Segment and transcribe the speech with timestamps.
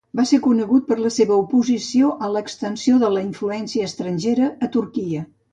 [0.19, 5.25] Va ser conegut per la seva oposició a l'extensió de la influència estrangera a Turquia.